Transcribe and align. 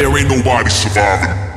there 0.00 0.16
ain't 0.16 0.30
nobody 0.30 0.70
surviving. 0.70 1.49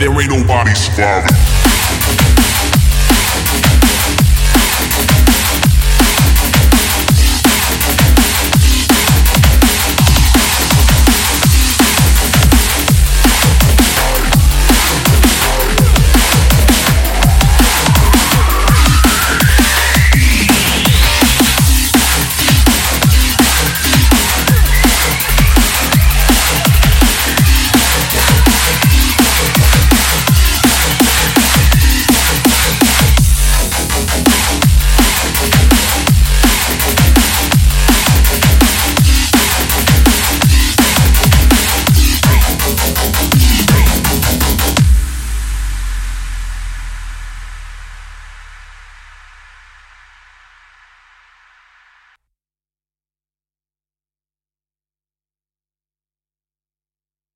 There 0.00 0.18
ain't 0.18 0.30
nobody 0.30 0.72
father. 0.96 1.59